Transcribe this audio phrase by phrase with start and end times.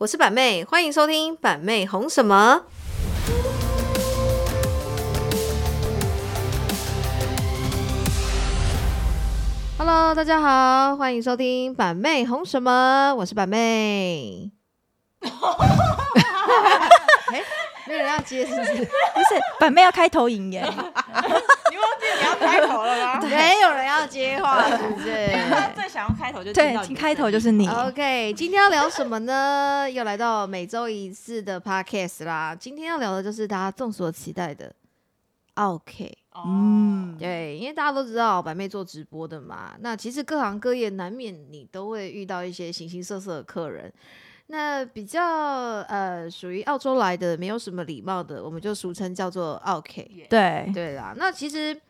[0.00, 2.62] 我是板妹，欢迎收听板妹红什么。
[9.76, 14.50] Hello，大家好，欢迎收听板妹红什么，我是板妹。
[15.20, 15.28] 哎，
[17.90, 18.72] 没有人要接是不是？
[18.84, 20.80] 不是板妹要开头引言， 你忘
[21.98, 23.20] 记你要开头了吗？
[23.28, 25.28] 没有人要接话，是不是？
[25.74, 27.66] 最想要开头就对，请开头就是你。
[27.68, 29.90] OK，今天要聊什么呢？
[29.90, 32.54] 又来到每周一次的 Podcast 啦。
[32.58, 34.72] 今天要聊的就是大家众所期待的
[35.54, 36.16] OK。
[36.46, 43.92] 嗯，对，因为大家都知道板妹做直播的嘛，那其实各行各业难免你都会遇到一些形形色色的客人。
[44.52, 45.22] 那比较
[45.82, 50.26] 呃属于澳洲来的，没有什么礼貌的，我们就俗称叫做 OK。
[50.28, 51.80] 对，对啦，那其实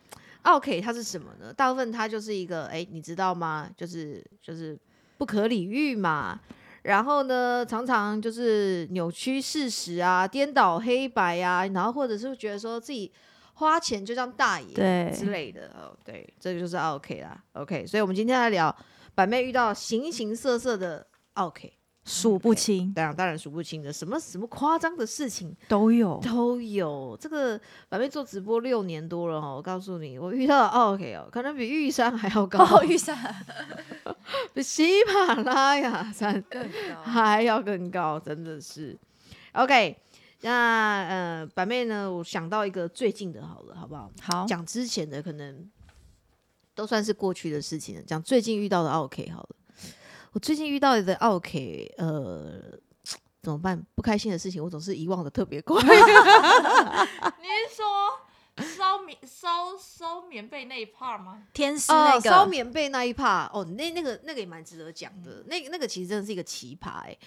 [0.43, 1.51] OK 它是什么呢？
[1.51, 3.67] 大部分它就是一个，哎，你知道吗？
[3.75, 4.79] 就是就是
[5.17, 6.39] 不可理喻嘛。
[6.83, 13.11] 然后呢，常常就是扭曲事实啊，颠倒黑白啊，然后或者是觉得说自己
[13.55, 15.71] 花钱就像大爷对之类的。
[15.75, 17.43] 哦，对，这个就是 OK 啦。
[17.53, 18.75] OK，所以我们今天来聊
[19.15, 21.73] 板妹遇到形形色色的 OK。
[22.03, 26.19] 数不清当然，当然数不清的，什么什么夸张的事情都有。
[26.23, 27.15] 都有。
[27.21, 33.15] 这个板妹做直播六年多了哦，我告诉你，我遇到的 OK 哦，可能比玉山还要高，哦，玉山
[34.53, 37.01] 比喜马拉雅山更高。
[37.03, 38.97] 还要更高，真的是
[39.53, 39.95] OK。
[40.43, 44.11] 那呃，板妹呢，我想到一个最近的，好了，好不好？
[44.21, 45.69] 好，讲之前的可能
[46.73, 49.49] 都算是过去的事情了，讲最近遇到的 OK 好了。
[50.33, 52.79] 我最近遇到的奥 K，呃，
[53.41, 53.85] 怎么办？
[53.95, 55.75] 不开心的事情，我总是遗忘的特别快。
[55.83, 57.83] 你是说
[58.65, 61.43] 烧棉烧烧棉被那一 part 吗？
[61.53, 65.43] 天师哦那，个烧棉被那一 part，，哦，那那个那个也蛮值得讲的。
[65.47, 67.17] 那个那个其实真的是一个奇葩哎、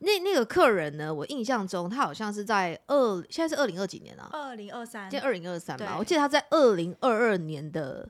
[0.00, 4.28] 那那个客人呢，我印象中他好像是在二，现在是二零二几年啊？
[4.30, 8.06] 二零二三现在二零二三吧，我记得他在二零二二年的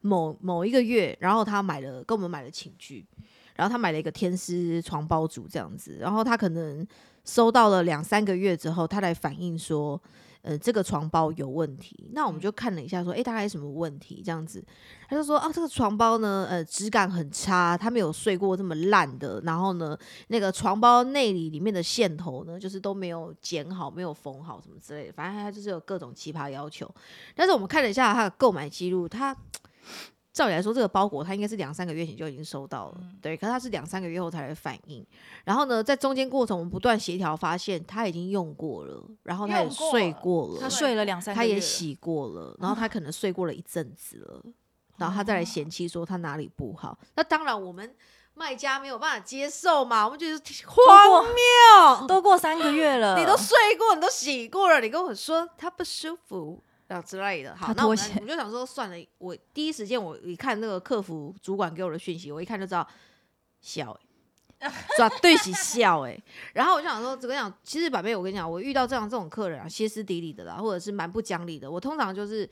[0.00, 3.06] 某某一个月，然后他买了跟我们买了寝具，
[3.54, 6.86] 然后他买了一个天丝床包组这样子，然后他可能
[7.24, 10.00] 收到了两三个月之后，他来反映说，
[10.42, 12.10] 呃，这个床包有问题。
[12.12, 14.20] 那我们就看了一下，说，诶，大概什么问题？
[14.22, 14.62] 这样子，
[15.08, 19.96] 他就说，啊，这个床包呢，呃，质感很差，他没有睡过这么烂的，然后呢，
[20.28, 26.92] 那个床包内里里面的线头呢，就是都没有剪好，没有缝好，什么之类的，反正他就是有各种奇葩要求。
[27.34, 29.34] 但是我们看了一下他的购买记录，他
[30.34, 35.06] 照理来说，这个包裹他应该是两三个月前就已经收到了，对，可是他是两三个月后才来反应。
[35.44, 44.42] 然后呢，在中间过程，我们不断协调，发现他已经用过了，然后他也睡过了，他睡了两三个他也，洗过了，然后他可能睡过了一阵子了，
[44.96, 46.98] 然后他再来嫌弃说他哪里不好。
[47.14, 47.94] 那当然，我们
[48.34, 52.08] 卖家没有办法接受嘛，我们觉得 荒谬。
[52.08, 57.54] 都过三个月了，你都睡过，你都洗过了，你跟我说他不舒服啊之类的。
[57.56, 62.86] 好，那我们就想说算了，我第一时间我一看那个客服主管给我的讯息，我一看就知道
[63.60, 63.98] 笑、
[64.60, 66.18] 欸，绝对起笑哎、
[66.54, 72.48] 然后我就想说，我跟你讲，其实板妹，我跟你讲，我遇到这样这种客人啊，歇斯底里的啦，或者是蛮不讲理的，我通常就是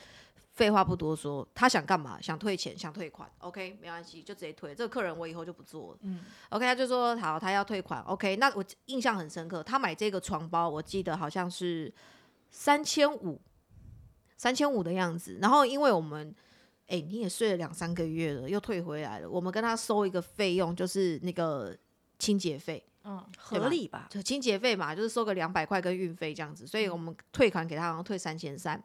[0.52, 4.74] 废话不多说，他想干嘛，想退钱，想退款，OK，没关系，就直接退。
[4.74, 5.98] 这个客人我以后就不做了。
[6.02, 6.20] 嗯
[6.50, 8.02] OK，他就说好，他要退款。
[8.02, 11.90] OK，那我印象很深刻，他买这个床包，我记得好像是
[12.50, 13.40] 三千五，
[14.42, 15.38] 三千五的样子。
[15.40, 16.34] 然后因为我们，
[16.88, 21.72] 哎、你也睡了两三个月了，又退回来了，我们跟他收一个费用，就是那个
[22.18, 24.08] 清洁费，嗯，合理吧？
[24.10, 26.66] 就清洁费嘛，就是收个两百块跟运费这样子。
[26.66, 28.82] 所以我们退款给他，然后退三千三，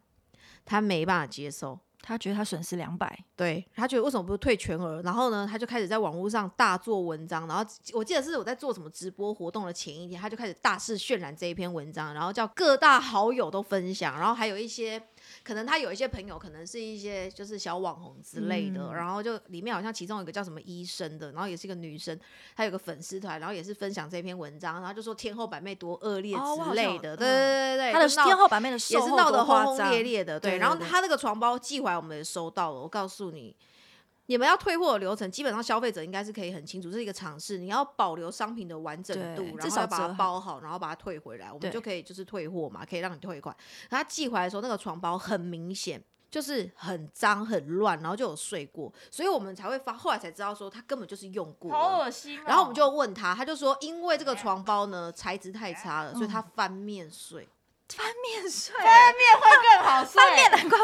[0.64, 1.80] 他没办法接受。
[2.00, 5.02] 他觉得他损失两百，对他觉得为什么不是退全额？
[5.02, 7.48] 然后呢，他就开始在网络上大做文章。
[7.48, 15.02] 然后我记得是我在做什么直播活动的前一天，他就开始大肆渲染这一篇文章，然后叫各大好友都分享，然后还有一些
[15.44, 22.20] 可能他有一些朋友，可能是一些就是小网红之类的，嗯然后就里面好像其中有一个叫什么医生的，然后也是一个女生，
[22.56, 30.58] 她有个粉丝团，然后也是分享这篇文章，然后就说天后板妹多恶劣之类的，嗯对对对对，她的闹天后版面的也是闹得轰轰烈烈的，对。
[30.58, 32.82] 然后他那个床包寄回来，我们也收到了。
[32.82, 33.56] 我告诉你，
[34.28, 37.58] 你们要退货的流程，基本上消费者应该是可以很清楚，这是一个尝试。
[37.58, 43.56] 你要保留商品的完整度，然至少后把它包好，然后把它退回来，我们就可以就是退货嘛，可以让你退款。
[43.90, 46.02] 然后他寄回来的时候，那个床包很明显。
[46.30, 52.44] 就是很脏很乱，然后就有睡过，所以我们才会发，后来才知道说他根本就是用过了，好恶心哦。
[52.46, 57.48] 然后我们就问他，他就说因为这个床包呢材质太差了，所以他翻面睡。
[57.90, 60.22] 翻面睡，翻面会更好睡。
[60.22, 60.78] 翻面难怪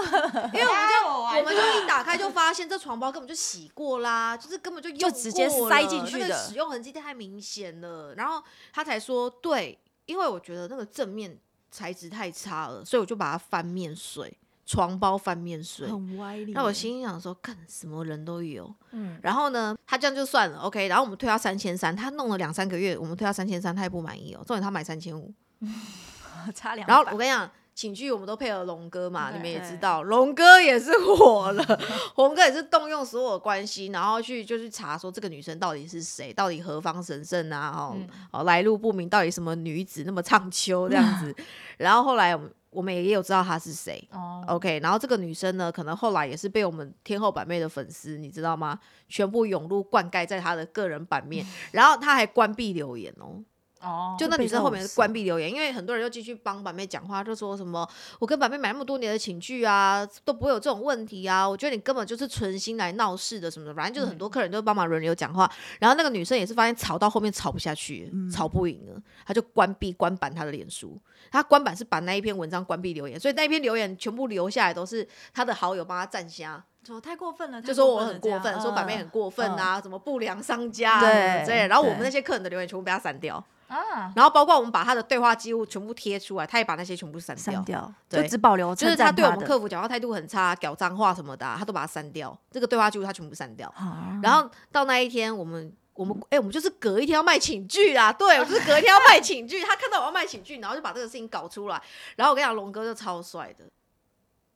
[0.53, 8.15] 因为我们就就我们就一打开就发现这床包根本就洗过啦，就是根本就用就直接过塞进去那个的使用痕迹太明显了。
[8.15, 8.41] 然后
[8.71, 11.37] 他才说对，因为我觉得那个正面
[11.69, 15.87] 材质太差了，所以我就把它翻面睡，床包翻面睡。
[15.87, 16.53] 很歪理。
[16.53, 18.73] 那我心想说，看什么人都有。
[18.91, 20.87] 嗯，然后呢，他这样就算了，OK。
[20.87, 24.43] 然后我们退他三千三，他弄了两三个月，我们退他三千三，他也不满意哦。
[24.45, 25.33] 重点他买三千五，
[26.51, 26.87] 差两。
[26.87, 31.79] 然后我跟你讲，寝具我们都配合龙哥嘛，你们也知道，龙哥也是火了，
[32.17, 41.35] 龙哥也是动用所有的关系，然后去就去查说这个女生到底是谁，到底何方神圣啊，哦、嗯哦来路不明，到底什么女子那么唱秋这样子。
[41.77, 44.07] 然后后来我们我们也有知道她是谁。
[44.11, 48.79] 哦，OK，然后这个女生呢，可能后来也是被我们天后版妹的粉丝，你知道吗？
[49.09, 53.41] 全部涌入灌溉在她的个人版面， 然后她还关闭留言哦。
[53.83, 55.13] 哦，就那女生后面是关。
[55.13, 57.87] 闭留言，因为很多人又继续帮板妹讲话，就说什么
[58.17, 65.47] 我跟板妹买那么多年的寝具啊，都不会有这种问题啊，我觉得你根本就是存心来闹事的什么的，反正就是很多客人都帮忙轮流讲话，
[65.79, 70.99] 然后那个女生也是发现吵到后面吵不下去，吵不赢了，她就关闭关板她的脸书，
[71.29, 80.99] 她关板是把那一篇文章关闭留言，所以那一篇留言全部留下来都是她的好友帮她站瞎，说太过分了，就说我很过分，说板妹很过分啊，什么不良商家
[81.45, 83.45] 之类的，然后我们那些客人的留言全部被她删掉。
[83.73, 87.43] 啊，然后包括我们把他的对话记录全部贴出来，他也把那些全部删掉。
[87.43, 92.37] 删掉，对就只保留就是他对我们客服讲话态度很差，屌脏话什么的啊、他都把它删掉。
[92.51, 93.67] 这个对话记录他全部删掉。
[93.75, 99.61] 啊然后到那一天，我们我们哎、我们就是隔一天要卖寝具啦，对，我就是隔一天要卖寝具。
[99.61, 101.81] 他看到我要卖寝具，然后就把这个事情搞出来。
[102.15, 103.65] 然后我跟你讲，龙哥就超帅的，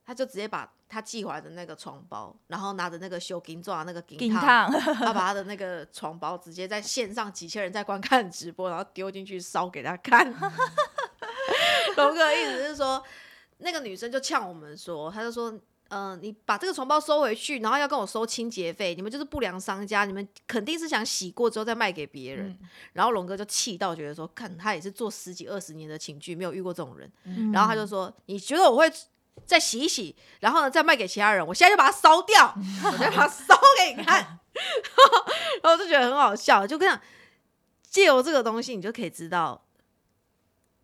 [0.04, 10.28] 他就直接把他寄回来的那个床包，然后拿着那个修金钻那个金顶烫， 他把他的那个床包直接在线上几千人在观看直播，然后丢进去烧给他看。
[11.96, 13.02] 龙哥的意思是说，
[13.58, 15.58] 那个女生就呛我们说，他就说。
[15.90, 22.54] 嗯、你把这个床包收回去，然后要跟我收清洁费，你们就是不良商家，你们肯定是想洗过之后再卖给别人。
[22.92, 27.10] 然后龙哥就气到觉得说，看他也是做十几二十年的寝具，没有遇过这种人。
[27.24, 28.92] 嗯然后他就说，你觉得我会
[29.46, 31.46] 再洗一洗，然后呢再卖给其他人？
[31.46, 32.54] 我现在就把它烧掉，
[32.84, 34.22] 我就把它烧给你看。
[35.62, 37.00] 然后我就觉得很好笑，就讲，
[37.82, 39.62] 借由这个东西，你就可以知道。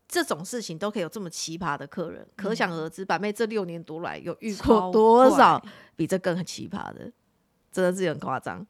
[0.06, 5.60] 这种事情都可以有这么奇葩的客人，可想而知，板妹这六年多来有遇过多少
[5.96, 7.10] 比这更奇葩的，
[7.72, 8.64] 真的是很夸张。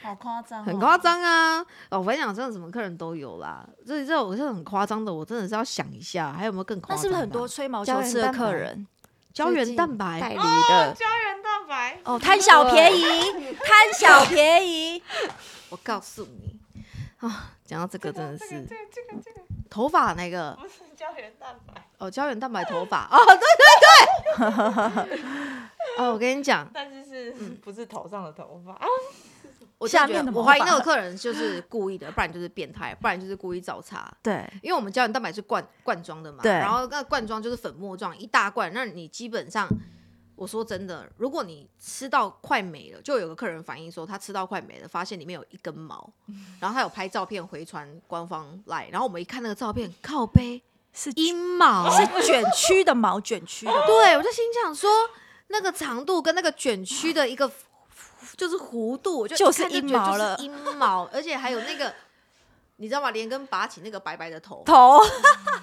[0.00, 0.96] 好夸张，很夸。
[0.96, 1.60] 张啊！
[1.90, 3.68] 哦，我跟你讲，真的什么客人都有啦。
[3.86, 6.96] 这这种这种很夸张的，我真的是要想一下，还有没有更夸张？
[6.96, 8.86] 那是不是很多吹毛求疵的客人
[9.32, 10.92] 胶原蛋白代理哦的？
[10.94, 13.02] 胶原蛋白， 哦，贪小便宜，
[13.64, 15.02] 贪小便宜，
[15.70, 16.58] 我告诉你
[17.18, 25.20] 啊，讲到这个真的是这个这个这个这个头发那个不是胶原蛋白，哦，胶原蛋白头发哦，对对对。
[25.98, 27.32] 哦，我跟你讲，但是是
[27.62, 28.86] 不是头上的头发啊？
[29.80, 34.12] 我下面我怀疑那个客人就是故意的，不然就是变态，不然就是故意找茬。
[34.22, 39.66] 对，因为我们胶原蛋白是罐罐装的嘛，对然后那罐装就是粉末状一大罐，那你基本上，
[40.36, 46.12] 我说真的，如果你吃到快没了，就有个客人反映说他吃到快没了，发现里面有一根毛，
[46.60, 50.62] 然后他有拍照片回传官方来，然后我们一看那个照片，靠背
[50.92, 54.90] 是阴毛， 是卷曲的毛，卷曲的，对我就心想说，
[55.48, 57.50] 那个长度跟那个卷曲的一个
[58.36, 61.94] 就是弧度，就就是一毛了阴毛，而且还有那个。
[62.82, 63.10] 你知道吗？
[63.10, 64.98] 连根拔起那个白白的头，头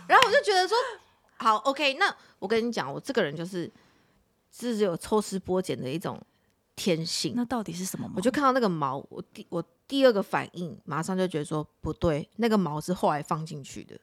[0.08, 0.78] 然后我就觉得说，
[1.38, 3.68] 好，OK，那我跟你讲，我这个人就是
[4.52, 6.22] 是有抽丝剥茧的一种
[6.76, 7.34] 天性。
[7.36, 8.14] 那到底是什么毛？
[8.18, 13.98] 我就看到那个毛，我第我第二个反应马上就觉得说不对，那个毛是后来放进去的。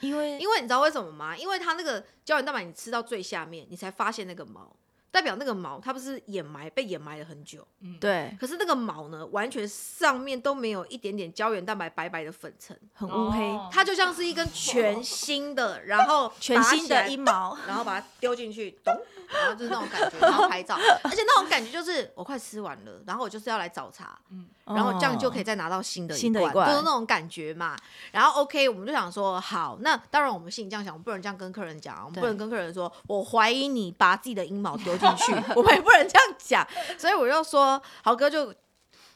[0.00, 1.36] 因为因为你知道为什么吗？
[1.36, 4.72] 因为它那个胶原蛋白你吃到最下面，你才发现那个毛，
[5.12, 7.64] 代表那个毛它不是掩埋被掩埋了很久，
[8.00, 8.34] 对。
[8.40, 13.68] 可是那个毛呢，完全上面都没有一点点胶原蛋白白白的粉尘，很乌黑，哦。
[13.70, 24.18] 它就像是一根全新的，然后 全新的阴毛， 然后把它丢进去，咚，然后就是那种感觉，然后拍照， 而且那种感觉就是我快吃完了，然后我就是要来找茬，
[24.64, 27.76] 然后这样就可以再拿到新的新的一罐就是那种感觉嘛。
[28.10, 36.66] 然后 OK，我们就想说，好，那当然我们心里这样想，我们不能这样跟客人讲，我们不能跟客人说，我怀疑你把自己的阴毛丢进去，我们也不能这样讲，
[36.98, 38.54] 所以我就说，豪哥就。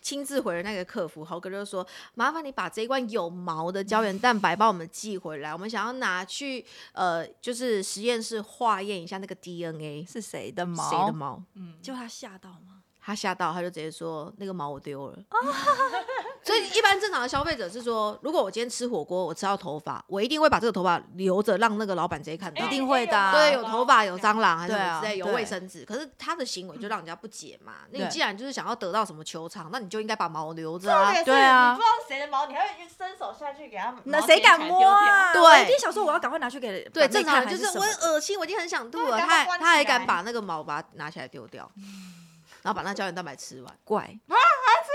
[0.03, 1.85] 亲自回了那个客服，豪哥就说
[2.15, 10.91] ：“麻烦你把这一罐有毛的胶原蛋白帮我们寄回来，我们想要拿去呃，就是实验室化验一下那个 DNA 是谁的毛？
[10.91, 12.76] 谁的毛。”嗯就他吓到吗？
[13.07, 15.17] 他吓到，他就直接说那个毛我丢了。
[16.43, 22.65] 所以一般正常的消费者是说，如果我今天吃火锅，我吃到头发，我一定会把这个头发留着，让那个老板直接看到。
[22.65, 25.85] 一定会的啊对，有头发、有蟑螂还是什么之类，有对卫生纸。
[25.85, 27.75] 可是他的行为就让人家不解嘛。
[27.91, 33.95] 那你对既然就是想要得到什么球场，那你就应该把毛留着啊对啊你不知道谁的毛，你还会伸手下去给他。
[34.05, 35.33] 那谁敢摸啊？
[35.35, 41.69] 对我一定想说我要赶快拿去给对，正常就是我恶心，我已经很想吐了，他他还敢把那个毛把它拿起来丢掉，
[42.67, 44.35] 然后把那胶原蛋白吃完，怪啊，
[44.67, 44.91] 还吃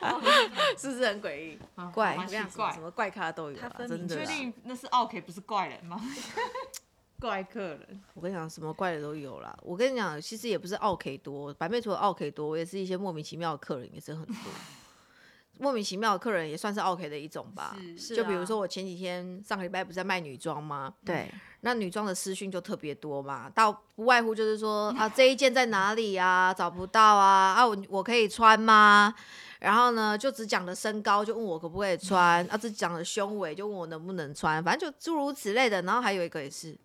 [0.00, 0.16] 完
[0.78, 1.58] 是不是很诡异？
[1.92, 2.80] 怪蛮奇怪什。
[2.80, 4.24] 么怪咖都有真的啦。
[4.24, 6.00] 确定那是 OK 不是怪人吗？
[7.20, 9.54] 怪客人， 我跟你讲，什么怪的都有啦。
[9.60, 14.34] 我跟你讲，其实也不是奥 K 多，白妹除了奥 K 多，我也是一些莫名其妙的客人也是很多。
[15.58, 17.76] 莫名其妙的客人也算是 OK 的一种吧。
[17.96, 20.92] 是就比如说我前几天上个礼拜不是在卖女装吗？
[21.04, 29.14] 对，那女装的私讯就特别多嘛，到不外乎就是说啊这一件在哪里啊，找不到啊，啊我我可以穿吗？
[29.58, 34.62] 然后呢，就只讲了身高，就问我可不可以穿；啊，只讲了胸围，就问我能不能穿。
[34.62, 35.80] 反正就诸如此类的。
[35.82, 36.76] 然后还有一个也是，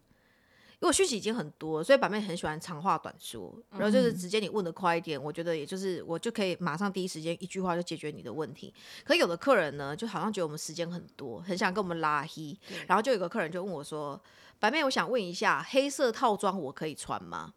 [0.81, 8.73] 因为我讯息已经很多，所以板妹很喜欢长话短说，然后就是直接你问的快一点，我觉得也就是我就可以马上第一时间一句话就解决你的问题。
[9.03, 12.57] 可有的客人呢，就好像觉得我们时间很多，很想跟我们拉黑，
[12.87, 14.19] 然后就有个客人就问我说
[14.59, 17.53] ：“白妹，我想问一下，黑色套装我可以穿吗？”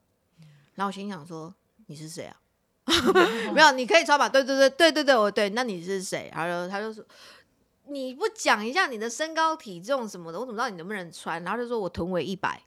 [0.77, 1.55] 然后我心想说
[1.87, 2.37] ：“你是谁啊？”
[3.55, 4.29] 没有，你可以穿吧？
[4.29, 5.49] 对对对对对对，我对。
[5.49, 6.31] 那你是谁？
[6.35, 7.03] 然后他就说
[7.89, 12.63] ：“你不讲一下你的身高体重什么的，我怎么知道你能不能穿？”然后就说我臀围一百，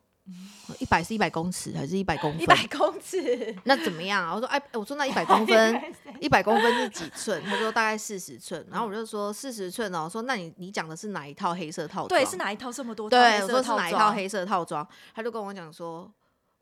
[0.80, 2.42] 一百是一百公尺还是一百公分？
[2.42, 4.36] 一百公尺， 那怎么样啊？
[4.36, 7.42] 我说哎，我说那一百公分，一百公分是几寸？
[7.46, 8.66] 他说大概四十寸。
[8.70, 12.10] 然后我就说四十寸哦，我说那你你讲的是哪一套黑色套装？
[12.10, 14.86] 对，是哪一套这么多套对，我说是哪一套黑色套装？
[15.16, 16.12] 他就跟我讲说，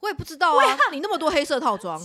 [0.02, 2.00] 我也不知道啊，你那么多黑色套装。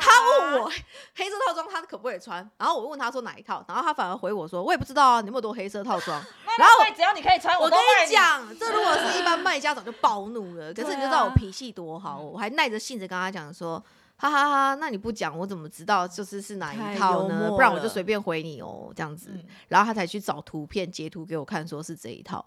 [0.00, 0.70] 他问我
[1.14, 6.18] 黑色套装他可不可以穿，然后我问他说哪一套，然后他反而回我说我也不知道啊，你那么多黑色套装。
[6.58, 9.11] 然后只要你可以穿，我跟你讲，这如果是
[9.52, 10.72] 卖家早就暴怒了。
[10.72, 13.78] 可是你就知道我脾气多好，我还耐着性子跟他讲说，
[14.16, 17.50] 哈哈哈，那你不讲我怎么知道就是是哪一套呢？
[17.50, 19.28] 不然我就随便回你哦，这样子。
[19.34, 22.42] 嗯然后他才去找图片截图给我看，说是这一套。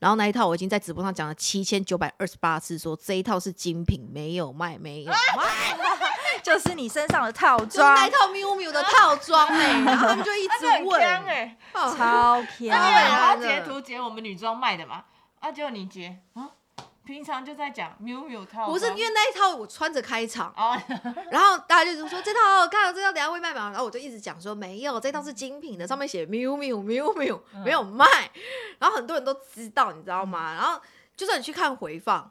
[0.00, 5.78] 然后那一套我已经在直播上讲了七千九百二十八次，说这一套是精品，没有卖，没有卖，
[6.44, 15.04] 就是你身上的套就是装那一套 miu miu 的套装哎、 然后他们就一直问，哎，哦超那你强，也要真的截图截我们女装卖的嘛？
[15.42, 16.48] 啊，结果你接啊，
[17.04, 20.80] 平常就在讲 miu miu 套装，不是因为那一套我穿着开场，哦，
[21.32, 23.70] 然后大家就说这套好好看哦，这套等下会卖吗？
[23.70, 28.06] 然后我就一直讲说没有，这套是精品的，上面写 miu miu miu miu 没有卖，
[28.78, 30.54] 然后很多人都知道，你知道吗？
[30.54, 30.80] 然后
[31.16, 32.30] 就算你去看回放，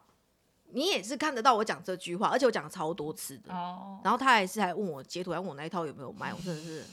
[0.69, 3.53] 你也是看得到我讲这句话，而且我讲了超多次的。
[3.53, 6.85] 哦，然后他还是还问我截图，还问我那一套有没有卖，我真的是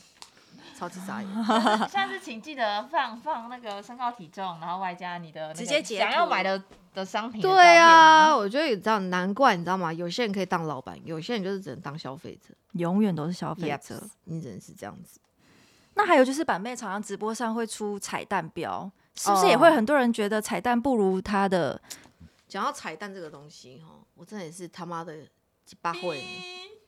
[0.78, 1.44] 超级傻眼。
[1.90, 6.62] 下次请记得放放那个身高体重，然后外加你的直接截想要图买的
[6.94, 9.92] 的商品的对啊，我觉得你知道，难怪你知道吗？
[9.92, 12.54] 有些人可以当老板，有些人就是只能当消费者。
[12.74, 14.02] 永远都是消费 Yep，者。
[14.24, 15.18] 你只能是这样子。
[15.94, 21.80] 那还有就是板妹常常直播上会出彩蛋标，是不是也会很多人觉得彩蛋不如他的？
[22.46, 25.16] 讲到彩蛋这个东西哈，我真的也是他妈的
[25.64, 26.24] 鸡巴会。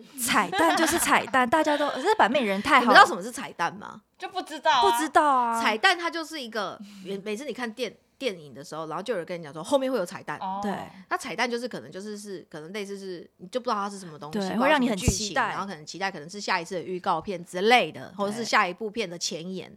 [0.20, 4.02] 彩蛋就是彩蛋，大家都这是板面人太好，你们知道什么是彩蛋吗？
[4.18, 5.62] 就不知道啊，不知道啊？
[5.62, 10.38] 彩蛋它就是一个，每每次你看电电影的时候，然后就有人跟你讲说后面会有彩蛋。
[10.38, 10.72] 哦，对
[11.08, 19.74] 那彩蛋就是可能就是是可能类似是你就不知道它是什么东西，对不知道会让你很什么剧情期待然后可能期待可能是下一次的预告片之类的，或者是对下一部片的前言。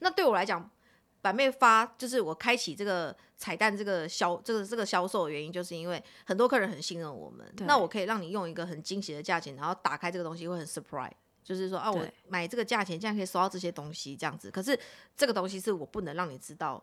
[0.00, 0.68] 那对我来讲，
[1.24, 11.12] 板妹发就是我开启这个彩蛋这个销这个这个销售的原因，就是因为很多客人很信任我们，那我可以让你用一个很惊喜的价钱，然后打开这个东西会很 surprise。
[11.42, 14.50] 就是说啊，我买这个价钱，竟然可以收到这些东西，这样子。
[14.50, 14.78] 可是
[15.16, 16.82] 这个东西是我不能让你知道，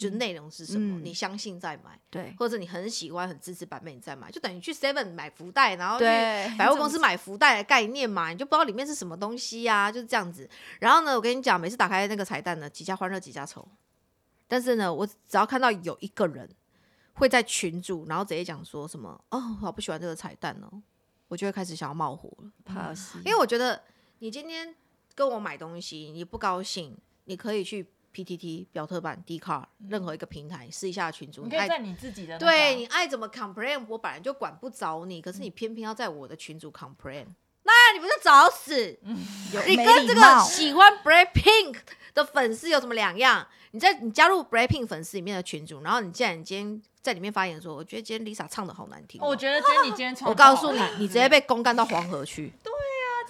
[0.00, 2.00] 就是内容是什么，嗯你相信再买。
[2.08, 10.48] 对或者你很喜欢、很支持版本，你再买，就等于去 Seven 买福袋，然后去对百货公司买福袋的概念嘛，你就不知道里面是什么东西呀、就是这样子。
[10.80, 13.68] 然后呢，我跟你讲，每次打开那个彩蛋呢，几家欢乐几家愁。
[14.48, 16.48] 但是呢，我只要看到有一个人
[17.12, 20.82] 会在群组，然后直接讲说什么哦，我好不喜欢这个彩蛋哦，
[21.28, 22.50] 我就会开始想要冒火了。
[22.64, 23.82] 怕死，因为我觉得
[24.20, 24.74] 你今天
[25.14, 37.26] 跟我买东西，你不高兴，你可以去 PTT、表特版、d c a r 任何一个平台试一下群主，你可以在你自己的那个对你爱怎么 complain，我本来就管不着你，可是你偏偏要在我的群主 complain，
[37.62, 38.98] 那你不是找死？
[39.66, 41.76] 你跟这个喜欢 Blackpink
[42.14, 43.46] 的粉丝有什么两样？
[43.72, 52.52] 你在你加入 Blackpink 粉丝里面的群主，然后你既然你今天在里面发言说，我觉得今天 Lisa 唱的好难听哦、我觉得今天你今天 唱，我告诉你，你直接被公干到黄河去。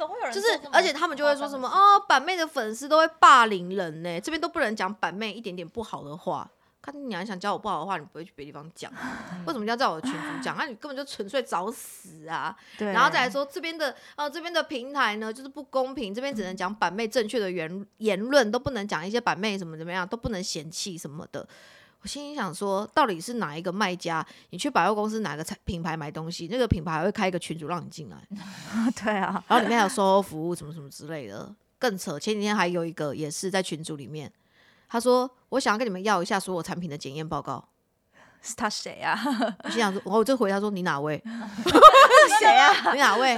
[0.00, 6.50] 总会有人就是而且他们就会说什么哦，板妹的粉丝都会霸凌人呢，这边都不能讲板妹一点点不好的话。
[6.82, 8.90] 看你还想教我不好的话，你不会去别的地方讲，
[9.46, 10.56] 为什么要在我的群组讲？
[10.56, 12.56] 那你根本就纯粹找死啊！
[12.78, 21.46] 对，然后再来说这边的呃这边的平台呢，就是不公平，这边只能讲板妹正确的言言论，都不能讲一些板妹什么怎么样，都不能嫌弃什么的。
[22.02, 24.26] 我心里想说，到底是哪一个卖家？
[24.50, 28.16] 你去百货公司哪个产品牌买东西，那个品牌还会开一个群组让你进来，
[29.04, 32.18] 对啊，然后里面还有售后服务什么什么之类的，更扯。
[32.18, 34.32] 前几天还有一个也是在群组里面，
[34.88, 37.62] 他说我想要跟你们要一下所有产品的检验报告。
[38.42, 39.18] 是他谁啊？
[39.64, 41.22] 我心想说，我就回他说你哪位？
[42.38, 42.92] 谁啊？
[42.92, 43.36] 你哪位？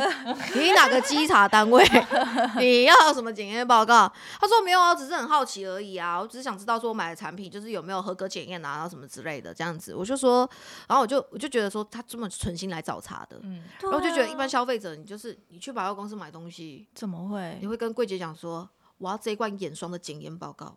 [0.54, 1.84] 你哪个稽查单位？
[2.58, 4.10] 你要什么检验报告？
[4.40, 9.94] 他说没有啊，只是很好奇而已啊，我只是想知道说我买的产品就是有没有合格检验啊，然后什么之类的这样子。
[9.94, 10.48] 我就说，
[10.88, 17.66] 然后我就我就觉得说他这么存心来找茬的，嗯，然后我就觉得一般消费者，你就是你去百货公司买东西，怎么会你？
[17.66, 18.68] 会跟柜姐讲说。
[19.02, 20.76] 我要这一罐眼霜的检验报告，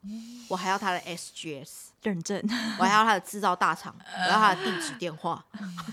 [0.50, 2.42] 我还要它的 SGS，认证？
[2.80, 5.46] 我还要它的制造大厂， 我要它的地址电话。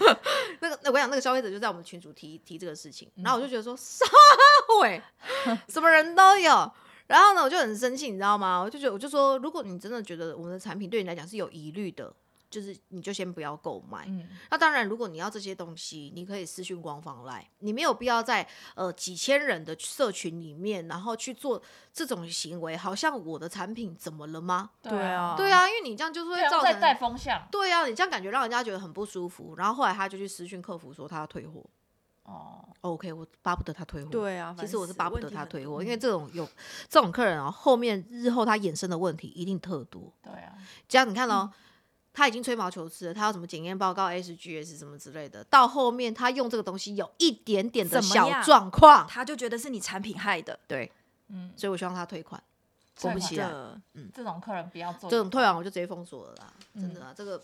[0.60, 4.06] 那个，那我想那个消费者就在我们群主提提这个事情，然后我就觉得说，啥
[4.78, 5.02] 鬼，
[5.68, 6.72] 什么人都有。
[7.06, 8.62] 然后呢，我就很生气，你知道吗？
[8.62, 12.10] 我就觉得，我就说，如果你真的觉得我们的产品对你来讲是有疑虑的，
[12.52, 14.04] 就是你就先不要购买。
[14.06, 21.60] 嗯，那当然，如果你要这些东西，你可以私讯官方来，你没有必要在呃几千人的社群里面，然后去做
[21.92, 24.70] 这种行为，好像我的产品怎么了吗？
[24.82, 29.54] 对啊对啊，因为你这样就是会造成带风向对啊，你这样感觉让人家觉得很不舒服。
[29.56, 31.64] 然后后来他就去私讯客服说他要退货。
[32.24, 36.48] 哦，OK，我巴不得他退货。，对啊，其实我是巴不得他退货，因为这种有
[36.88, 40.12] 这种客人啊，后面日后他衍生的问题一定特多。
[40.22, 40.54] 对啊，
[40.86, 41.52] 这样你看哦，
[42.12, 50.90] 他已经吹毛求疵了，他要什么检验报告、SGS 什么之类的，到后面他用这个东西有一点点的小状况，他就觉得是你产品害的，对，
[51.28, 52.42] 嗯，所以我希望他退款。
[53.00, 53.80] 果不退款其然，的。
[54.14, 57.42] 这种客人不要做这种退完我就直接封锁了啦，真的啊，这个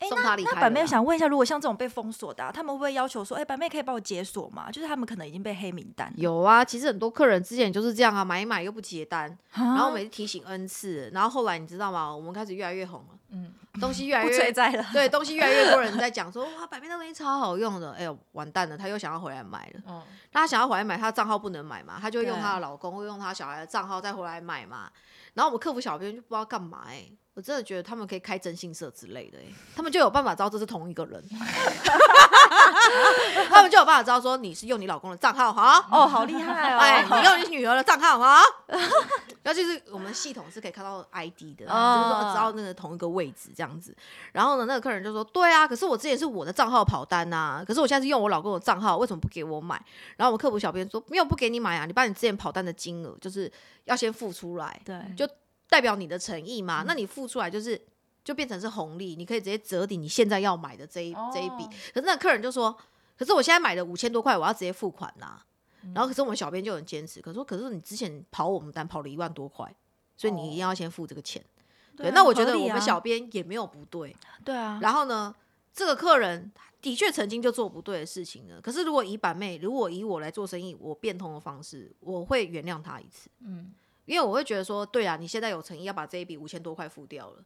[0.00, 4.70] 哎，送他离那那板妹想问一下，如果像这种被封锁的啊，他们会不会要求说，哎，板妹可以帮我解锁吗？
[4.70, 12.14] 就是他们可能已经被黑名单，有啊，其实很多客人之前就是这样啊，买一买又不结单，然然后每次提醒 N 次，然后后来你知道吗？
[12.14, 14.84] 我们开始越来越红了，嗯，东西越来不越存在了。
[14.92, 19.80] 对， 东西越来越多人在讲说哇，百变的东西超好用的，哎呦完蛋了，他又想要回来买了。
[19.86, 24.90] 嗯，那他想要回来买，他的账号不能买嘛，他就会用对他的老公，会用他小孩的账号再回来买嘛。
[25.34, 29.44] 然后我们客服小编就不知道干嘛哎、我真的觉得他们可以开征信社之类的哎、
[29.76, 31.22] 他们就有办法知道这是同一个人，
[33.48, 36.78] 他们就有办法知道说你是用你老公的账号哈，哦，好厉害哦！
[36.78, 38.40] 哎，你用你女儿的账号哈，
[39.42, 43.94] 然后就是我们系统是可以看到 ID 的，哦就是说知道那个同一个位置这样子。
[44.32, 49.76] 然后呢，那个客人就说：“对啊，可是我之前是我的账号跑单呐、可是我现在是用我老公的账号，为什么不给我买？”
[50.16, 53.50] 然后我们客服小编说：“没有不给你买啊，你把你之前跑单的金额就是
[53.84, 55.28] 要先付出来，对，就
[55.68, 56.84] 代表你的诚意嘛。
[56.86, 57.80] 那你付出来就是
[58.28, 61.64] 就变成是红利，你可以直接折抵你现在要买的这一、这一笔。
[61.64, 62.76] 哦可是那客人就说
[63.16, 65.40] ：“可是我现在买的五千多块，我要直接付款呐、
[65.82, 69.74] 嗯然后可是我们小编就很坚持，可是说可是你之前跑我们单跑了一万多块，
[70.14, 71.42] 所以你一定要先付这个钱。
[71.96, 74.14] 对，啊那我觉得我们小编也没有不对。
[74.44, 75.34] 对啊，然后呢，
[75.72, 78.60] 这个客人的确曾经就做不对的事情了。
[78.60, 83.30] 可是如果以板妹，如果以我来做生意，我变通的方式，我会原谅他一次。
[83.40, 83.72] 嗯，
[84.04, 87.42] 因为我会觉得说，对啊，你现在有诚意要把这一笔五千多块付掉了，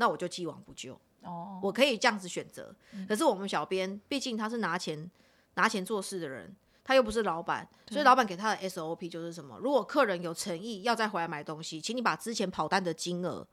[0.00, 0.98] 那我就既往不咎。
[1.22, 2.74] 哦，我可以这样子选择。
[3.06, 5.08] 可是我们小编毕竟他是拿钱
[5.54, 9.58] 拿钱做事的人，他又不是老板，所以老板给他的 SOP 就是什么？
[9.58, 13.46] 如果客人有诚意要再回来买东西，请你把之前跑单的金额。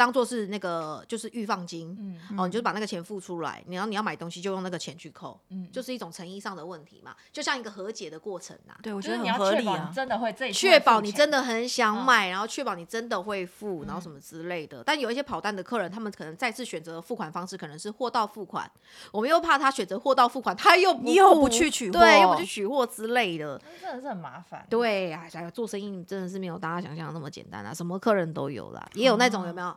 [0.00, 9.94] 当做是那个就是预放金，嗯哦，你就把那个钱付出来，然后你要买东西就用那个钱去扣，嗯就是一种诚意上的问题嘛，就像一个和解的过程呐、对我觉得你很合理啊要确保你。
[9.94, 14.82] 真的会这确保你真的很想嗯买，然后确保你真的会付，然后什么之类的。
[14.86, 18.70] 但有一些跑单的客人，他们可能再次选择付款方式可能是货到付款，
[19.12, 23.60] 我们又怕他选择货到付款，他又不又不去取对，又不去取货之类的。
[23.82, 24.66] 真的是很麻烦。
[24.70, 29.76] 对，哎呀，做生意真的是没有大家想象的那么简单啊，什么客人都有啦，也有那种有没有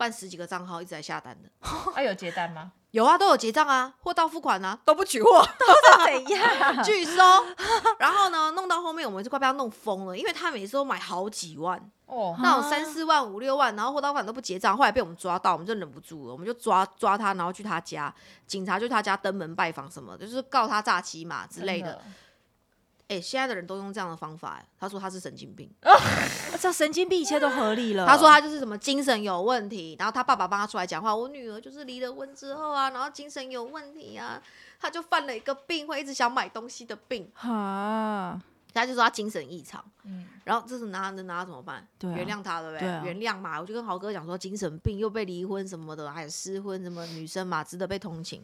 [0.00, 1.50] 办十几个账号一直在下单的，
[1.94, 2.72] 啊，有结单吗？
[2.92, 5.46] 有啊，都有结账啊，货到付款啊， 都不取货。
[5.60, 5.66] 都
[6.02, 6.82] 是怎样？
[6.82, 7.22] 拒收，
[7.98, 18.12] 然后呢，弄到后面我们就快被他弄疯了，因为他每次都买好几万，哦，那种三四万、五六万，然后货到付款都不结账，后来被我们抓到，我们就忍不住了，我们就抓抓他，然后去他家，
[18.46, 22.00] 警察去他家登门拜访什么的，就是告他诈欺嘛之类的。。
[23.10, 25.68] 哎、现在的人都用这样的方法、哎他说他是神经病，
[26.58, 28.06] 这神经病一切都合理了。
[28.06, 34.40] 他说他就是什么精神有问题，然后他爸爸帮他出来讲话，我女儿就是离了婚之后啊，然后精神有问题啊，
[34.78, 38.40] 他就犯了一个病，会一直想买东西的病，哈，
[38.72, 41.86] 他就说他精神异常，嗯，然后这是拿能拿他怎么办？
[41.98, 42.80] 对啊原谅他，对不对？
[42.80, 48.42] 对啊原谅嘛，我就跟豪哥讲说，精神病又被离婚什么的，还有失婚什么女生嘛，值得被同情，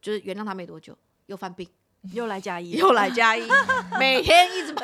[0.00, 0.96] 就是原谅他没多久
[1.26, 1.66] 又犯病。
[2.12, 3.48] 又来加一， 又来加一，
[3.98, 4.82] 每天一直买，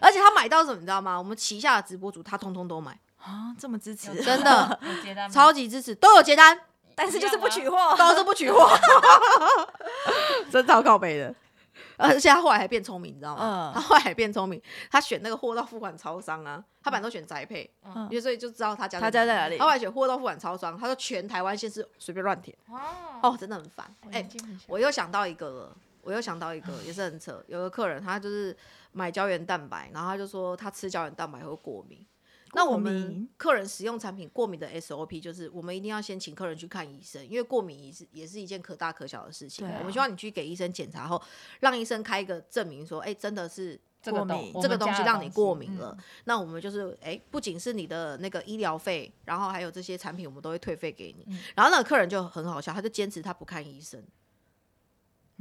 [0.00, 1.18] 而且他买到什么你知道吗？
[1.18, 4.78] 我们旗下的直播主他通通都买，啊，这么支持，真的。
[5.32, 6.58] 超级支持，都有接单，
[6.94, 7.96] 但是就是不取货。
[7.96, 8.70] 都是不取货，
[10.50, 11.34] 真超靠背的。
[11.98, 13.72] 而且他后来还变聪明，你知道吗？
[13.72, 13.74] 嗯。
[13.74, 18.02] 他后来还变聪明，他选那个货到付款超商啊，他本来都选宅配，嗯。
[18.10, 19.56] 因为所以就知道他家他家在哪里。
[19.56, 22.78] 他后来选货到付款超商，他说全台湾县市随便乱填，哦，
[23.22, 23.86] 哦，真的很烦。
[24.12, 24.26] 哎、
[24.68, 27.44] 我又想到一个了，我又想到一个，也是很扯。
[27.48, 28.56] 有个客人，他就是
[28.92, 32.06] 买胶原蛋白，然后他就说他吃胶原蛋白会过敏。
[32.54, 39.68] 那我们客人使用产品过敏的 SOP 就是，我们一定要先请客人去看医生，因为过敏也是也是一件可大可小的事情。
[39.78, 41.20] 我们希望你去给医生检查后，
[41.60, 51.26] 让医生开一个证明说，哎、真的是过敏这个东西让你过嗯敏了，那我们就是哎、不仅是你的那个医疗费，然后还有这些产品，我们都会退费给你。
[51.28, 54.02] 嗯然后那个客人就很好笑，他就坚持他不看医生，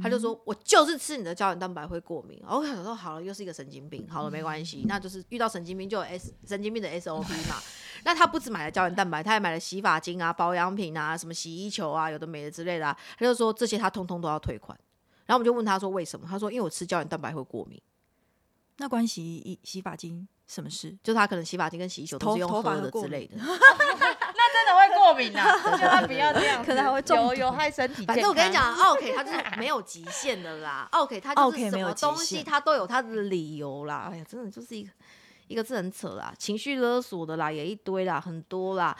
[0.02, 2.38] 他就嗯说、我就是吃你的胶原蛋白会过敏。
[2.42, 7.62] 然后我想说好了，又是一个神经病，好了没关系，那就是遇到神经病就有 S 神经病的 SOP 嘛。
[8.04, 12.98] 那他不止买了胶原蛋白，他还买了洗发精啊、保养品啊、什么洗衣球啊，有的没的之类的、啊。
[13.18, 14.78] 他就说这些他通通都要退款。
[15.26, 16.28] 然后我们就问他说为什么？
[16.30, 17.82] 他说因为我吃胶原蛋白会过敏。
[18.78, 20.92] 那关洗洗发精什么事？
[21.02, 23.38] 就是他可能洗发精跟洗衣球都是用发的之类的。
[25.06, 25.46] 过敏啊！
[25.78, 28.06] 叫他不要这样子，可能还会中毒有有害身体。
[28.06, 30.88] 反正我跟你讲，OK，它就是没有极限的啦。
[30.92, 34.10] OK，它就是 OK，什没有极么东西限它都有它的理由啦。
[34.12, 34.90] 哎呀，真的就是一个
[35.48, 38.98] 一个字很扯啦，情绪勒索的啦，也一堆啦，很多啦。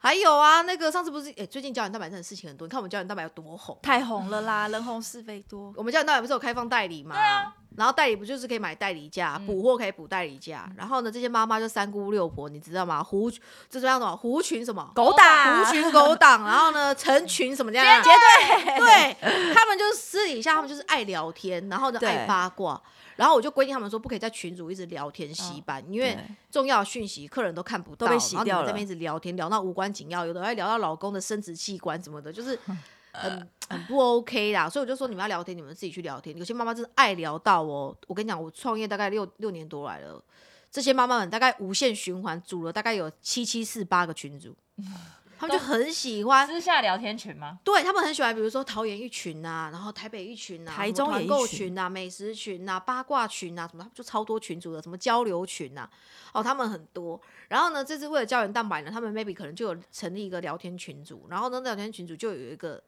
[0.00, 2.68] 还有啊，那个上次不是，哎、最近胶原蛋白真的事情很多。
[2.68, 5.72] 你看我们胶原蛋白有多红，太红了啦，人红是非多。
[5.76, 7.16] 我们胶原蛋白不是有开放代理吗？
[7.16, 7.52] 对啊。
[7.78, 10.68] 然后代理不就是可以买代理价，补货可以补代理价。
[10.76, 13.00] 然后呢，这些妈妈就三姑六婆，你知道吗？
[13.00, 13.30] 狐
[13.70, 14.16] 这叫什么？
[14.16, 14.90] 狐群什么？
[14.96, 18.02] 狗党狐群狗党，然后呢，成群什么这样？
[18.02, 22.82] 结对对他们就是私底下，他们就是爱聊天，然后呢对爱八卦。
[23.14, 26.16] 然后我就规定他们说，不可以在群主一直聊天洗版，因为
[26.52, 32.56] 重要的讯息客人都看不到，都被洗掉了然后你们在那边一直聊天，聊到无关紧要，有的还聊到老公的生殖器官什么的，就是
[33.12, 34.68] 很很不 OK 啦。
[34.68, 36.36] 所以我就说，你们要聊天，你们自己去聊天。
[36.36, 40.22] 有些妈妈真的爱聊到哦，我跟你讲，我创业大概六六年多来了，
[40.70, 44.56] 这些妈妈们大概无限循环组了大概有七七四八个群组，
[45.38, 46.46] 他们就很喜欢。
[46.46, 47.60] 私下聊天群吗？
[47.62, 55.88] 对他们很喜欢，比如说桃园一群啊，然后台北一群啊，台什么团购中也一群群啊，美食群啊，八卦群啊，什么他们就超多群组的，什么交流群啊，
[56.32, 57.20] 哦，他们很多。
[57.46, 62.82] 然后呢，这次为了胶原蛋白呢，他们 maybe 可能就有成立一个聊天群组，然后呢，聊天群组就有一个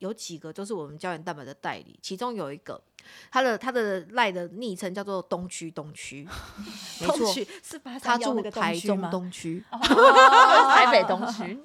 [0.00, 2.82] 有几个都是我们胶原蛋白的代理，其中有一个
[3.30, 6.26] 他的他的赖的昵称叫做东区东区，
[7.00, 7.34] 没错
[8.00, 9.64] 他住台中东区。
[9.70, 11.58] 台北东区，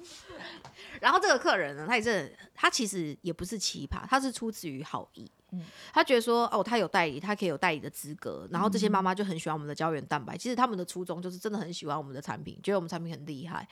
[1.00, 5.30] 然后这个客人呢，他也是他其实也不是奇葩，他是出自于好意。
[5.52, 8.46] 嗯他觉得说，哦，他有代理，他可以有代理的资格。
[8.50, 13.66] 然后这些妈妈就很喜欢我们的胶原蛋白，其实他们的初衷就是真的很喜欢我们的产品，觉得我们产品很厉害。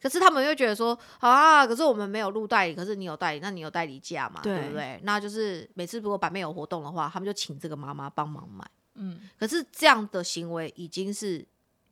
[0.00, 5.00] 可是他们又觉得说，啊，可是我们没有入代理，可是你有代理，那你有代理价嘛，对对不对？
[5.04, 8.68] 那就是每次如果版面有活动的话，他们就请这个妈妈帮忙买。
[8.94, 11.46] 嗯，可是这样的行为已经是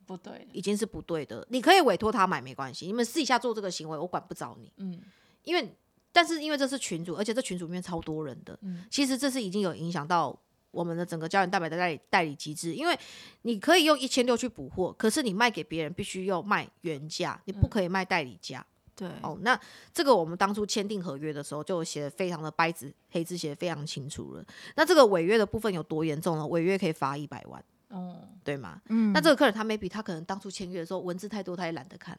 [0.06, 4.72] 不对，已经是不对的，你可以委托他买没关系，你们私底下做这个行为，我管不着你。
[4.78, 5.00] 嗯
[5.44, 5.74] 因为
[6.12, 10.36] 但是因为这是群主，而且这群主里面超多人的，嗯其实这是已经有影响到
[10.70, 12.74] 我们的整个胶原蛋白的代理代理机制。
[12.74, 12.98] 因为
[13.42, 18.64] 你可以用一千六去补货，可是你卖给别人必须要卖原价，你不可以卖代理价。
[18.96, 19.58] 对，哦，那
[19.94, 24.44] 这个我们当初签订合约的时候就写的非常的白纸黑字写的非常清楚了。
[24.76, 26.46] 那这个违约的部分有多严重呢？
[26.46, 28.82] 违约可以罚一百万，哦，对吗？
[28.88, 32.18] 嗯那这个客人他 maybe 他可能当初签约的时候文字太多，他也懒得看。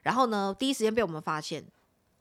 [0.00, 1.62] 然后呢，第一时间被我们发现，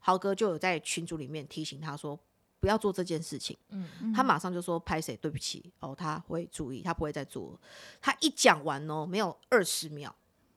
[0.02, 2.20] 豪哥就有在群组里面提醒他说
[2.60, 3.58] 不要做这件事情。
[3.70, 7.60] 嗯他马上就说拍谁对不起哦，他会注意，他不会再做了。
[8.02, 10.14] 他一讲完哦，没有二十秒，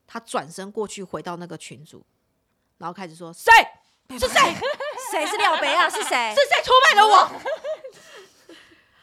[0.07, 2.05] 他转身过去回到那个群组，
[2.79, 3.53] 然后开始说谁
[4.19, 4.41] 是谁？
[5.13, 5.89] 谁是廖北啊？
[5.89, 6.41] 是谁 是？
[6.41, 7.31] 谁出卖了我？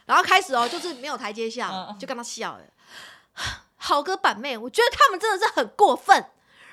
[0.04, 2.64] 然后开始哦，就是没有台阶下就跟他笑了。
[3.76, 6.24] 豪哥板妹，我觉得他们真的是很过分。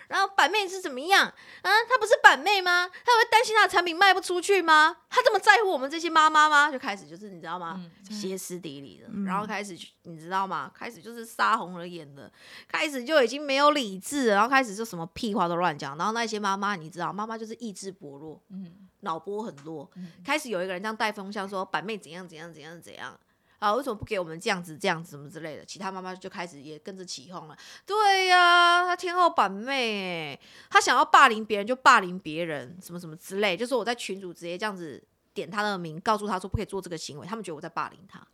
[0.10, 1.72] 然后板妹是怎么样啊？
[1.88, 2.88] 她不是板妹吗？
[2.88, 4.98] 她会担心她的产品卖不出去吗？
[5.10, 6.69] 她这么在乎我们这些妈妈吗？
[6.69, 7.76] 就开始就是你知道吗？
[7.80, 10.72] 嗯歇斯底里的，嗯然后开始你知道吗？
[10.74, 12.32] 开始就是杀红了眼的，
[12.67, 23.17] 开始就已经没有理智了，然后开始就什么屁话都乱讲，然后那些妈妈你知道，妈妈就是意志薄弱，嗯脑波很弱，嗯开始有一个人这样带风向说板妹怎样怎样怎样怎样。
[23.60, 25.65] 啊，为什么不给我们这样子、这样子什么之类的？
[25.65, 27.58] 其他妈妈就开始也跟着起哄了。
[27.86, 33.58] 对呀、她天后板妹、欸，她想要霸凌别人就霸凌别人，什么什么之类。
[33.58, 38.26] 就说我在群主直接这样子点她的名，告诉她说不可以做这个行为，他们觉得我在霸凌她。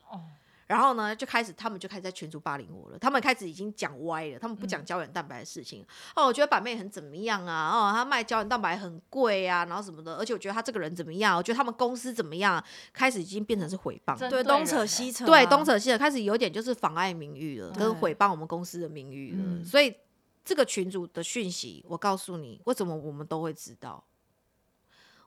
[0.68, 2.98] 然后呢，就开始他们就开始在群主霸凌我了。
[2.98, 5.86] 他们开始已经讲歪了，他们不嗯讲胶原蛋白的事情。
[6.16, 7.70] 哦，我觉得板妹很怎么样啊？
[7.70, 10.16] 哦，她卖胶原蛋白很贵啊，然后什么的。
[10.16, 11.38] 而且我觉得她这个人怎么样？
[11.38, 12.64] 我觉得他们公司怎么样？
[12.92, 14.18] 开始已经变成是诽谤。
[14.30, 19.44] 对，东扯西扯啊，对，东扯西扯，开始有点就是妨碍名誉了，跟对诽谤我们公司的名誉了。
[19.46, 19.96] 嗯所以
[20.44, 24.04] 这个群主的讯息，我告诉你，为什么我们都会知道？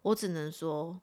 [0.02, 1.00] 我只能说，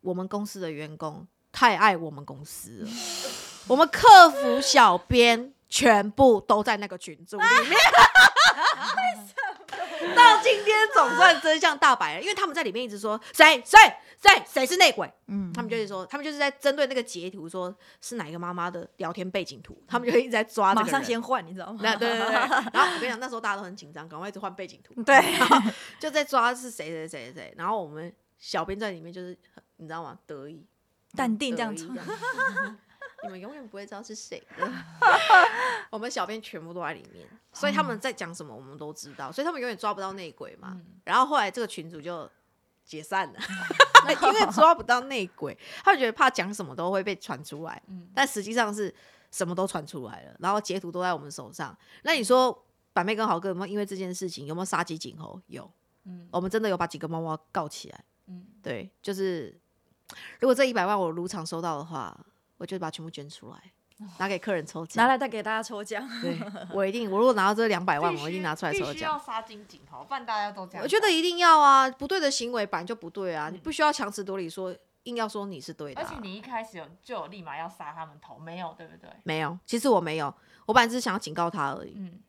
[0.00, 2.88] 我们公司的员工太爱我们公司了，
[3.68, 7.78] 我们客服小编全部都在那个群组里面。
[10.16, 13.78] 到今天总算真相大白了，因为他们在里面一直说谁谁
[14.20, 21.80] 谁谁是内鬼，嗯，他们就是说，他们就是在针对那个截图，说是哪一个妈妈的聊天背景图，他们就一直在抓这马上先换，你知道吗？
[21.82, 25.20] 那对对对，然后我跟你讲，那时候大家都很紧张，赶快一直换背景图，对，
[26.00, 29.36] 就在抓是谁谁谁谁，然后我们小编在里面就是
[29.76, 30.18] 你知道吗？
[30.26, 30.64] 得意。
[31.16, 31.96] 淡定这样得意唱
[33.24, 34.72] 你们永远不会知道是谁的。
[35.90, 40.72] 我们小编全部都在里面，所以他们在讲什么我们都知道，所以他们永远抓不到内鬼嘛。
[40.74, 42.30] 嗯然后后来这个群组就
[42.84, 43.38] 解散了，
[44.22, 48.94] 因为抓不到内鬼，他们觉得怕讲什么都会被传出来，嗯但实际上是
[49.30, 51.76] 什么都传出来了，然后截图都在我们手上。
[52.02, 55.40] 那你说板妹跟豪哥有没有因为这件事情有没有杀鸡儆猴？
[55.46, 55.70] 有，
[56.04, 58.04] 嗯我们真的有把几个猫猫告起来。
[58.26, 59.58] 嗯，对，就是
[60.40, 62.14] 如果这一百万我如常收到的话，
[62.58, 63.56] 我就把它全部捐出来，
[64.18, 65.08] 拿给客人抽奖拿。
[65.08, 66.06] 来再给大家抽奖。
[66.20, 66.38] 对，
[66.74, 69.18] 我一定，我如果拿到这两百万，我一定拿出来抽奖必须要。
[69.18, 70.82] 杀金井头，不然大家都这样。
[70.82, 76.04] 我觉得一定要啊，不对的行为本来就不对啊，你不需要强词夺理说，硬要说你是对的、啊。
[76.04, 79.08] 而且你一开始有就有立马要杀他们头，没有对不对？
[79.22, 80.34] 没有，其实我没有，
[80.66, 82.20] 我本来只是想要警告他而已，嗯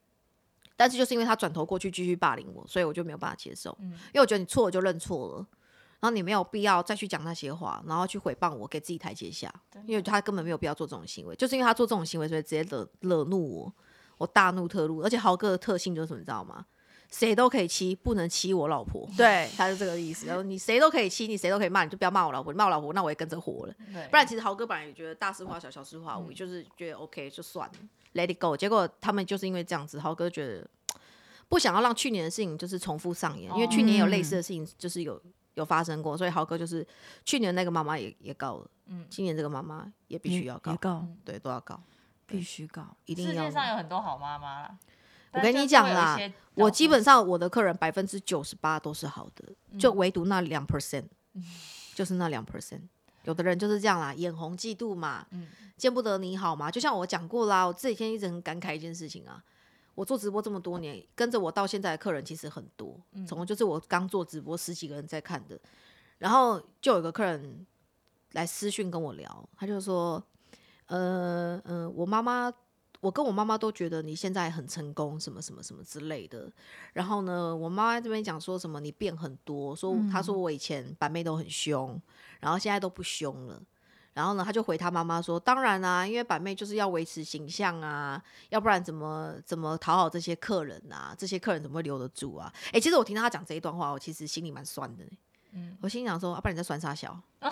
[0.76, 5.46] 但是就是因为他转头过去继续霸凌我，所以我就没有办法接受，嗯因为我觉得你错了就认错了。
[6.00, 9.54] 然后你没有必要再去讲那些话，然后去诽谤我，给自己台阶下，
[9.86, 13.74] 因为他根本没有必要做这种行为，就是因为他做这种行为，所以直接惹惹怒我，
[14.18, 15.02] 我大怒特怒。
[15.02, 16.66] 而且豪哥的特性就是什么，你知道吗？
[17.12, 19.10] 谁都可以欺，不能欺我老婆。
[19.18, 20.28] 对，他是这个意思。
[20.28, 22.54] 然后你谁都可以欺，你谁都可以骂，你就不要骂我老婆。
[22.54, 23.74] 你骂我老婆，那我也跟着火了。
[24.12, 27.74] 不然其实豪哥本来也觉得大事化小，小事化无，嗯就是觉得 OK 就算了
[28.14, 28.56] ，Let it go。
[28.56, 30.70] 结果他们就是因为这样子，豪哥觉得
[31.50, 35.20] 不想要让去年的事情就是重复上演，因为去年有类似的事情就是有
[35.60, 36.86] 有发生过，所以豪哥就是
[37.24, 41.82] 去年那个妈妈也也告了，嗯今年这个妈妈也必须要告也，告，对，都要告，
[42.26, 42.96] 必须告。
[43.06, 43.52] 一定要世界。
[43.52, 44.78] 上有很多好妈妈啦。
[45.32, 46.18] 我跟你讲啦
[46.56, 51.06] 我基本上我的客人百分之九十八都是好的，就唯独那两 percent，
[51.94, 52.82] 就是那两 percent。
[53.26, 56.72] 有的人就是这样啦，眼红嫉妒嘛，嗯见不得你好嘛。
[56.72, 59.44] 就像我讲过啦，我这几天一直很感慨一件事情啊。
[60.00, 65.60] 我做直播这么多年，跟着我到现在的客人其实很多，嗯从就是我刚做直播十几个人在看的，
[66.20, 67.68] 然后就有个客人
[68.32, 70.24] 来私讯跟我聊，他就说，
[70.86, 72.50] 呃呃，我妈妈，
[73.02, 76.50] 我跟我妈妈都觉得你现在很成功，什么什么什么之类的。
[76.94, 82.02] 然后呢，我妈妈这边讲说什么你变很多，说她说我以前板妹都很凶，
[82.40, 83.62] 然后现在都不凶了。
[84.20, 91.16] 然后呢，他就回他妈妈说：“当然啊，因为板妹就是要维持形象啊，要不然怎么怎么讨好这些客人啊？
[91.18, 95.06] 这些客人怎么会留得住啊？”哎，其实我听到他讲这一段话，我其实心里蛮酸的
[95.80, 97.50] 我心想说：“啊，不然你在酸啥小？” 嗯，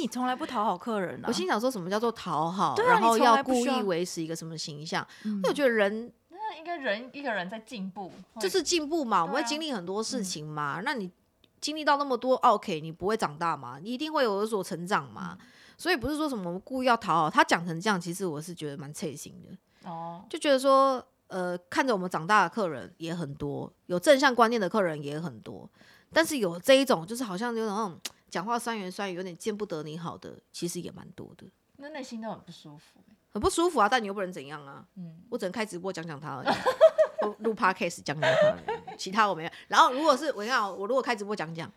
[0.00, 1.28] 你从来不讨好客人啊。
[1.28, 5.06] 我心想说什么叫做讨好，然后要故意维持一个什么形象？
[5.22, 10.80] 嗯因为我觉得人那应该人一个人在进步，会就是进步嘛，我们会经历很多事情嘛。
[10.84, 11.08] 那你
[11.60, 13.78] 经历到那么多，OK，你不会长大嘛？
[13.82, 15.38] 你一定会有所成长嘛。
[15.76, 25.68] 所以不是说什么我们故意要讨好他，讲成这样，其实我是觉得蛮刺心的，哦，就觉得说，呃，看着我们长大的客人也很多，有正向观念的客人也很多，
[26.12, 27.98] 但是有这一种就是好像有那种
[28.30, 31.46] 讲话酸言酸语，有点见不得你好的，其实也蛮多的。
[31.76, 33.00] 那内心都很不舒服。
[33.30, 34.86] 很不舒服啊，但你又不能怎样啊？
[34.94, 36.46] 嗯，我只能开直播讲讲他而已，
[37.26, 39.50] 我录 podcast 讲讲他其他我没有。
[39.66, 41.68] 然后如果是我看我如果开直播讲讲，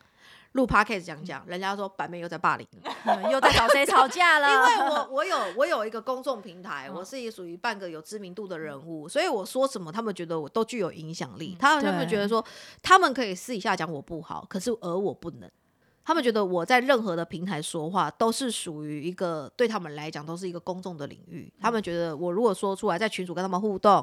[0.52, 2.92] 录 podcast 讲讲，人家说版妹又在霸凌了。
[3.06, 4.48] 嗯又在找谁吵架了？
[4.70, 11.56] 因为我我有我有一个公众平台，嗯我是属于半个有知名度的人物，所以我说什么，他们觉得我都具有影响力。
[11.58, 12.44] 他们他们觉得说，
[12.82, 15.50] 他们可以私底下讲我不好，可是而我不能。
[16.04, 21.52] 他们觉得我在任何的平台说话都是属于一个对他们来讲都是一个公众的领域。
[21.60, 24.02] 他们觉得我如果说出来，在群主跟他们互动，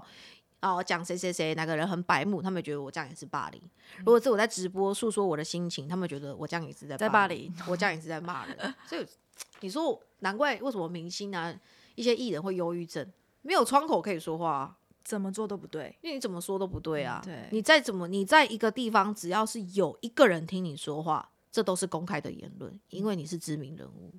[0.61, 3.61] 哦，讲谁谁谁哪个人很白目，他们觉得我这样也是霸凌。
[3.99, 8.57] 如果是我在直播诉说我的心情，他们觉得我这样也是在在霸霸凌，我这样也是在骂人。
[8.87, 9.05] 所以
[9.59, 11.53] 你说难怪为什么明星啊
[11.93, 13.05] 一些艺人会忧郁症，
[13.41, 15.95] 没有窗口可以说话、啊，怎么做都不对。
[16.01, 17.21] 因为你怎么说都不对啊。
[17.25, 24.11] 嗯对你再怎么你在一个地方，只要是有一个人听你说话，这都是公开的言论，因为你是知名人物。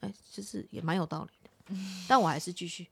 [0.00, 1.41] 哎，就是也蛮有道理的。
[2.08, 2.88] 但我还是继续，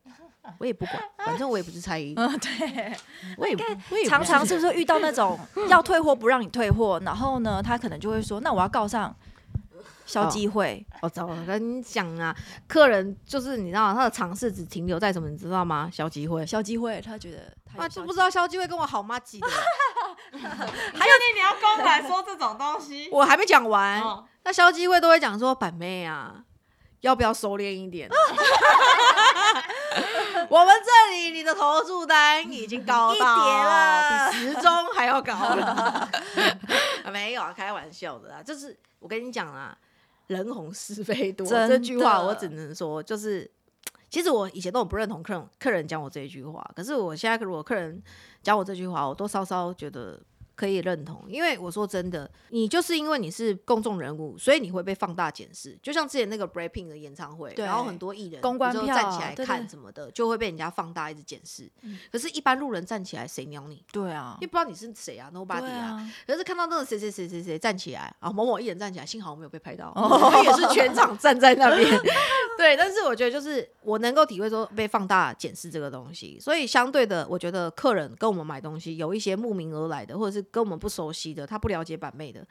[0.59, 2.97] 我也不管， 反正我也不是蔡依林，嗯，对，
[3.37, 9.15] 我也不我也常常是不是遇到那种要退货不让你退货，然后呢，他可能就会说，那我要告上
[10.07, 10.85] 消机会。
[11.03, 12.35] 我早我跟你讲啊，
[12.67, 15.89] 客人就是你知道他的尝试只停留在什么，你知道吗？
[15.93, 16.45] 消机会。
[16.47, 19.47] 消机会，他觉得他就不知道肖机会跟我好吗几的，
[20.33, 23.09] 还有你，你要公然说这种东西？
[23.13, 24.01] 我还没讲完。
[24.01, 26.43] 哦那肖机会都会讲说，板妹啊，
[27.01, 28.09] 要不要收敛一点？
[30.49, 36.11] 我们这里你的投注单已经高一到叠了比时钟还要高了。
[37.13, 39.77] 没有啊，开玩笑的啊，就是我跟你讲啊，
[40.27, 43.51] 人红是非多真这句话，我只能说就是。
[44.09, 48.03] 其实我以前都很不认同客人客人讲我这一句话，可是我现在如果客人
[48.43, 50.21] 讲我这句话，我都稍稍觉得
[50.61, 55.79] 可以认同，因为我说真的，你就是因为你是公众人物，所以你会被放大检视。
[55.83, 61.67] 就像之前那个 Breaking 的演唱会，对然后很多艺人公关票有时候站起来看什么的，就会被人家放大一直检视。
[62.13, 63.83] 可是，一般路人站起来，谁鸟你？
[63.91, 65.97] 对啊因为，不知道你是谁啊，Nobody 啊。
[65.97, 71.89] 啊，可是看到那个谁谁谁谁谁站起来啊，某某艺人站起来，幸好我没有被拍到， 哦我也是全场站在那边。
[72.59, 82.47] 对，但是我觉得就是我能够体会说被放大检视这个东西，所以相对的，我觉得客人跟我们买东西有一些慕名而来的，或者是跟我们不熟悉的，他不了解版妹的。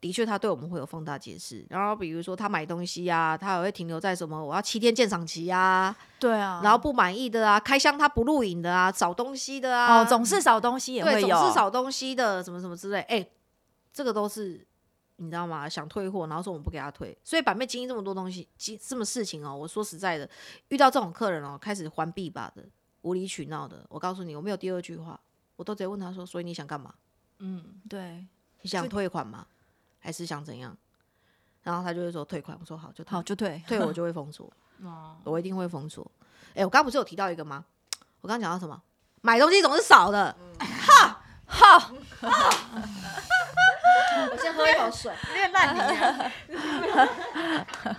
[0.00, 1.62] 的确，他对我们会有放大解释。
[1.68, 13.00] 然后，比如说他买东西啊，他还会停留在什么我要七天鉴赏期啊，对啊，然后不满意的啊，开箱他不录影的啊，找东西的啊，哦，总是少东西也对，会有，总是少东西的，什么什么之类。
[13.00, 13.28] 哎、
[13.92, 14.66] 这个都是
[15.16, 15.68] 你知道吗？
[15.68, 19.54] 想退货，然后说我们不给他退，所以板妹经历这么多东西，经这么事情哦。
[19.54, 20.26] 我说实在的，
[20.68, 22.64] 遇到这种客人哦，开始还币吧的，
[23.02, 23.84] 无理取闹的。
[23.90, 25.20] 我告诉你，我没有第二句话，
[25.56, 26.94] 我都直接问他说：“所以你想干嘛？
[27.40, 28.24] 嗯，对，
[28.62, 29.46] 你想退款吗？
[29.98, 30.76] 还是想怎样？”
[31.62, 32.56] 然后他就会说退款。
[32.58, 34.50] 我说好，就退好就退，退 我就会封锁，
[34.82, 36.10] 哦， 我一定会封锁。
[36.54, 37.64] 哎、我刚刚不是有提到一个吗？
[38.20, 38.80] 我刚刚讲到什么？
[39.22, 40.34] 买东西总是少的。
[40.58, 41.92] 哈哈，
[44.30, 46.32] 我先喝一口水，练烂泥啊！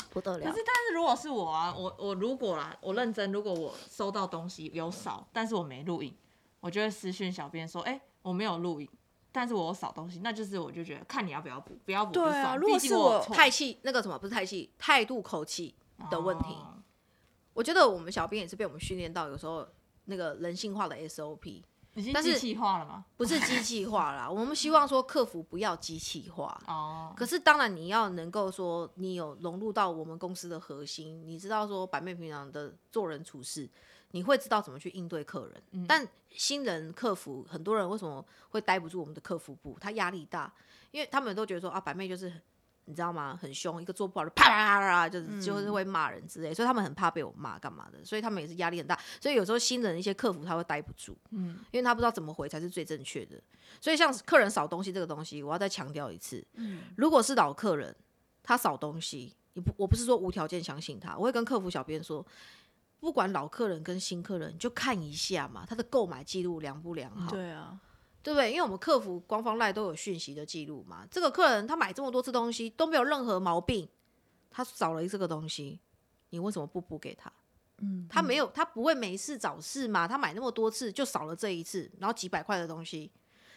[0.10, 0.64] 不得了可是，。
[0.66, 6.16] 但是如果是我啊，我我如果啦，我认真，如果我收到东西有少，但是我没录影，
[6.62, 8.90] 我就会私讯小编说，哎、我没有录影，
[9.32, 15.76] 但是我有少东西，那就是我就觉得看你要不要补，不要补就对啊算，如果毕竟是我我有错态气那个什么不是太气，态度口气
[16.10, 16.54] 的问题。
[16.54, 16.78] 哦
[17.54, 19.68] 我觉得我们小编也是被我们训练到，有时候
[20.06, 21.62] 那个人性化的 SOP
[21.96, 23.04] 已经但是机器化了吗？
[23.18, 24.30] 不是机器化啦。
[24.30, 26.58] 我们希望说客服不要机器化。
[26.66, 33.70] 哦，可是当然你要能够说你有融入到我们公司的核心，你知道说板妹平常的做人处事，
[34.12, 35.64] 你会知道怎么去应对客人。
[35.72, 39.78] 嗯但新人客服很多人为什么会待不住我们的客服部？
[39.80, 40.54] 他压力大，
[40.92, 42.32] 因为他们都觉得说啊白妹就是
[42.86, 43.38] 你知道吗？
[43.42, 48.98] 很凶，一个做不好就啪啪啪啪，就是就是会骂人之类，所以他们很怕被我骂干嘛的，所以他们也是压力很大。
[49.20, 53.42] 所以有时候新人一些客服他会待不住，嗯，因为他不知道怎么回才是最正确的。
[53.80, 57.96] 所以像客人扫东西这个东西，我要再强调一次，嗯如果是老客人
[58.42, 62.26] 他扫东西，你不我不是说无条件相信他，我会跟客服小编说。
[63.02, 67.32] 不管老客人跟新客人，就看一下嘛，他的购买记录良不良好？
[67.32, 67.78] 对啊，
[68.22, 68.52] 对不对？
[68.52, 71.04] 因为我们客服官方赖都有讯息的记录嘛。
[71.10, 73.90] 这个客人他买这么多次东西都没有任何毛病，
[74.52, 75.80] 他少了这个东西，
[76.30, 77.34] 你为什么不补给他？
[77.80, 80.08] 嗯，他没有，他不会没事找事嘛？
[80.08, 83.12] 他买那么多次就少了这一次，然后几百块的东西，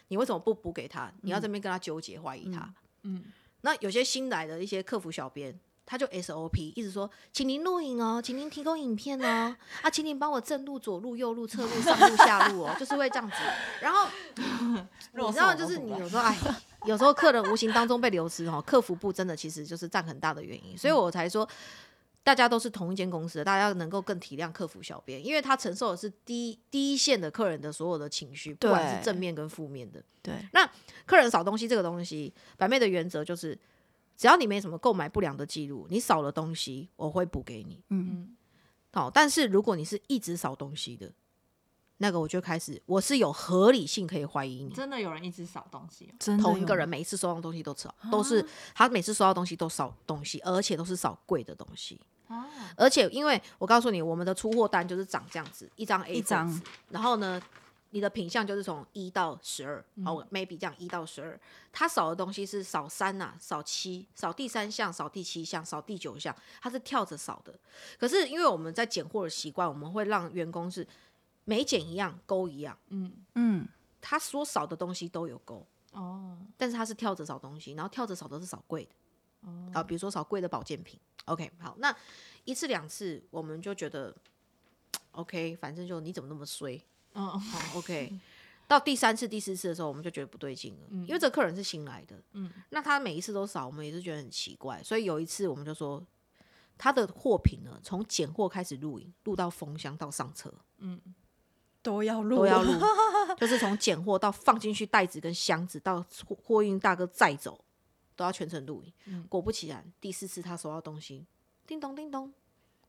[0.09, 1.13] 你为什么不补给他？
[1.21, 2.61] 你要这边跟他纠结怀疑他？
[3.03, 3.25] 嗯嗯
[3.61, 5.61] 那有些新来的一些客服小编。
[5.87, 13.37] 他就 SOP 一直说，请您录影哦，请您提供影片哦， 啊，请您帮我正录、左录、右录、侧录、上录、下录哦，就是会这样子。
[13.81, 14.09] 然后
[15.15, 16.37] 你知道，就是你有时候哎，
[16.87, 21.49] 有时候客人无形当中被流失哦，客服部真的其实就是占很大的原因，所以我才说。
[22.27, 30.03] 大家都是同一间公司的，大家能够更体谅客服小编，因为他承受的是第一第一线的客人的所有的情绪，不管是正面跟负面的。
[30.23, 30.67] 对，那
[31.05, 33.55] 客人少东西这个东西，百妹的原则就是
[34.17, 37.83] 只要你没什么购买不良的记录，你少了东西，我会补给你。
[37.91, 38.37] 嗯，嗯，
[38.93, 41.13] 好，但是如果你是一直少东西的，
[41.99, 44.71] 那个我就开始，我是有合理性可以怀疑你。
[44.71, 52.01] 真的有人一直少东西哦，真的有同一个人每一次收到东西都少，都是他每次收到东西都少东西，而且都是少贵的东西。
[52.27, 57.41] 啊，而且因为我告诉你，我们的出货单就是长这样子，一张 A 一张，然后呢，
[57.95, 61.41] 你的品相就是从一到十二、哦，maybe 这样一到十二，
[61.71, 67.57] 它少的东西是少三呐、少七，少第三项，少第七项，少第九项，它是跳着少的。
[67.97, 70.85] 可是因为我们在拣货的习惯，我们会让员工是
[71.45, 73.69] 每拣一样勾一样，嗯，嗯，
[74.01, 78.91] 他说少的东西都有勾，哦，但是他是跳着少东西，然后跳着少都是少贵的。
[79.49, 80.99] 哦啊，比如说少贵的保健品。
[81.27, 81.97] OK，好，那
[82.45, 84.13] 一次两次我们就觉得
[85.13, 86.83] OK，反正就你怎么那么衰？
[87.15, 88.19] 嗯，好 OK，
[88.69, 96.05] 到第三次、第四次的时候，我们就觉得不对劲了，因为这客人是新来的，嗯，那他每一次都少，我们也是觉得很奇怪，所以有一次我们就说，
[96.77, 100.53] 他的货品呢，从拣货开始录影，录到封箱到上车。
[100.79, 101.01] 嗯。
[101.83, 102.73] 都要录，都要录，
[103.37, 107.63] 就是从拣货到放进去袋子跟箱子，到货货运大哥载走，
[108.17, 108.91] 都要全程录影。
[109.05, 109.23] 嗯。
[109.29, 111.27] 果不其然，第四次他收到东西，
[111.67, 112.33] 叮咚叮咚，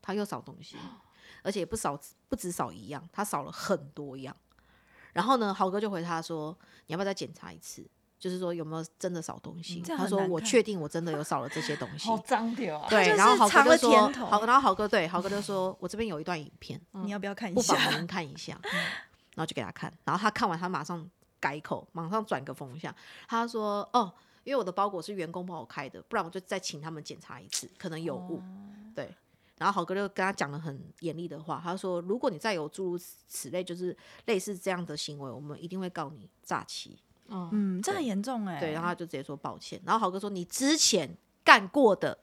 [0.00, 0.78] 他又少东西，
[1.42, 1.98] 而且也不少，
[2.28, 4.34] 不止少一样，他少了很多样。
[5.12, 6.56] 然后呢，豪哥就回他说
[6.86, 7.86] ：“你要不要再检查一次？
[8.18, 12.06] 就是说有没有真的少东西？”他说：“很难看我确定我真的有少了这些东西。
[12.06, 17.98] 好脏掉啊，对，然后豪哥就说甜头：“豪，然后豪哥对豪哥就说，我这边有一段影片，你要不要看一下不妨下？
[17.98, 18.58] 您看一下。
[19.36, 21.06] 然后就给他看，然后他看完，他马上
[21.38, 22.94] 改口，马上转个风向。
[23.28, 24.10] 他说：“哦，
[24.44, 28.42] 因为我的包裹是员工帮我开的，不然我就再请他们检查一次，可能有误。
[28.94, 29.14] 对，
[29.58, 33.96] 然后豪哥就跟他讲了很严厉的话，他说：“如果你再有诸如此类，就是
[34.26, 36.98] 类似这样的行为，我们一定会告你诈欺。
[37.28, 38.60] 嗯，嗯，这很严重哎。
[38.60, 39.80] 对，然后他就直接说抱歉。
[39.84, 42.18] 然后豪哥说：“你之前干过的，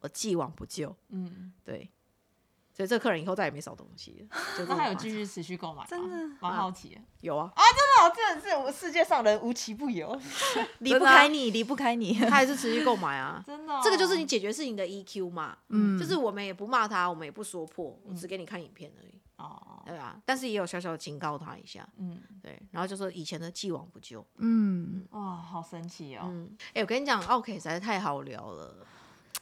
[0.00, 0.94] 我既往不咎。
[1.08, 1.90] 嗯，”对，
[2.76, 4.36] 所以这客人以后再也没少东西了。
[4.58, 5.86] 那么夸张还有继续持续购买吗？
[5.88, 7.00] 真的蛮好奇的。
[7.22, 7.62] 有啊，啊，
[8.14, 10.14] 真的是我世界上人无奇不有，
[10.80, 12.12] 离不开你，离不开你。
[12.12, 13.42] 他还是持续购买啊。
[13.46, 13.80] 真的哦。
[13.82, 26.24] 这个就是你解决事情的 EQ 嘛，嗯，就是我们也不骂他，我们也不说破，我只给你看影片而已，哦，对啊，但是也有小小的警告他一下，嗯，对，然后就说以前的既往不咎，嗯，哇，好神奇哦。
[26.26, 28.86] 嗯，哎、我跟你讲，奥 K 实在太好聊了。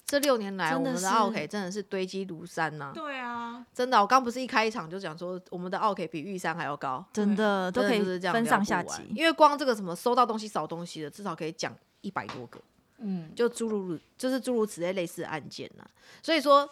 [0.06, 9.02] 这六年来，我们的奥 K 真的是堆积如山呐、对啊，真的，我刚不是一开场就讲说，我们的奥 K 比玉山还要高，真的都可以真的就是这样分上下集。
[9.14, 12.60] 因为光这个什么收到东西少东西的，至少可以讲一百多个。
[12.98, 15.84] 嗯，就诸如就是诸如此类类似的案件呐、
[16.22, 16.68] 所以说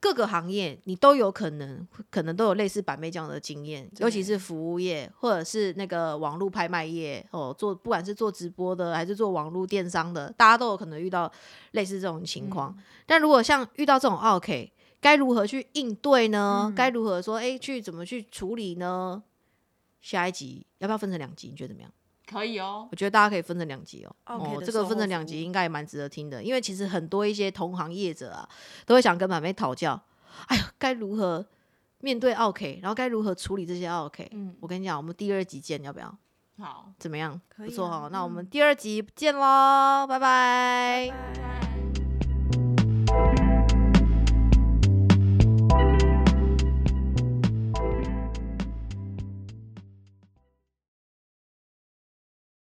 [0.00, 11.30] 各个行业你都有可能可能都有类似板妹这样的经验，尤其是服务业或者是那个网络拍卖业哦，做不管是做直播的还是做网络电商的，大家都有可能遇到
[11.72, 12.76] 类似这种情况。
[13.06, 16.72] 但如果像遇到这种 OK，该如何去应对呢？
[16.76, 19.22] 该如何说哎去怎么去处理呢？
[20.00, 21.48] 下一集要不要分成两集？
[21.48, 21.90] 你觉得怎么样？
[22.30, 22.86] 可以哦。
[22.90, 24.14] 我觉得大家可以分成两集哦。
[24.24, 28.48] OK 这个分成两集应该也蛮值得听的，因为其实很多一些同行业者啊，
[28.84, 30.00] 都会想跟板妹讨教，
[30.46, 31.44] 哎呀，该如何
[32.00, 34.28] 面对 OK，然后该如何处理这些 OK。
[34.32, 36.14] 嗯，我跟你讲，我们第二集见，要不要？
[36.60, 37.40] 好，怎么样？
[37.48, 41.12] 可以啊不错哈、那我嗯们第二集见喽，拜拜
[43.06, 43.47] 拜